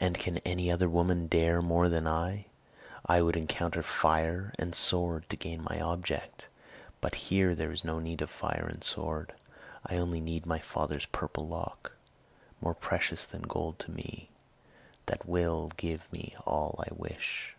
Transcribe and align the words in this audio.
And 0.00 0.18
can 0.18 0.38
any 0.46 0.70
other 0.70 0.88
woman 0.88 1.26
dare 1.26 1.60
more 1.60 1.90
than 1.90 2.06
I? 2.06 2.46
I 3.04 3.20
would 3.20 3.36
encounter 3.36 3.82
fire 3.82 4.54
and 4.58 4.74
sword 4.74 5.28
to 5.28 5.36
gain 5.36 5.62
my 5.68 5.78
object; 5.78 6.48
but 7.02 7.16
here 7.28 7.54
there 7.54 7.70
is 7.70 7.84
no 7.84 7.98
need 7.98 8.22
of 8.22 8.30
fire 8.30 8.66
and 8.72 8.82
sword. 8.82 9.34
I 9.84 9.96
only 9.98 10.22
need 10.22 10.46
my 10.46 10.58
father's 10.58 11.04
purple 11.04 11.46
lock. 11.46 11.92
More 12.62 12.72
precious 12.74 13.24
than 13.26 13.42
gold 13.42 13.78
to 13.80 13.90
me, 13.90 14.30
that 15.04 15.26
will 15.26 15.70
give 15.76 16.10
me 16.10 16.34
all 16.46 16.82
I 16.86 16.88
wish." 16.90 17.54